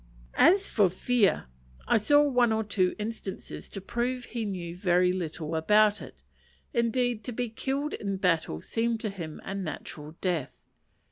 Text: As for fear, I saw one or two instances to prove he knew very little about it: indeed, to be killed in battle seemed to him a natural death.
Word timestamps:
As 0.39 0.67
for 0.67 0.89
fear, 0.89 1.45
I 1.87 1.99
saw 1.99 2.23
one 2.23 2.51
or 2.51 2.63
two 2.63 2.95
instances 2.97 3.69
to 3.69 3.79
prove 3.79 4.25
he 4.25 4.45
knew 4.45 4.75
very 4.75 5.13
little 5.13 5.55
about 5.55 6.01
it: 6.01 6.23
indeed, 6.73 7.23
to 7.25 7.31
be 7.31 7.49
killed 7.49 7.93
in 7.93 8.17
battle 8.17 8.63
seemed 8.63 8.99
to 9.01 9.11
him 9.11 9.39
a 9.43 9.53
natural 9.53 10.15
death. 10.19 10.55